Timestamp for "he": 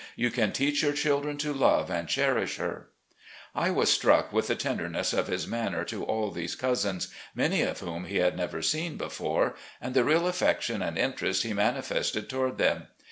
8.05-8.15, 11.43-11.53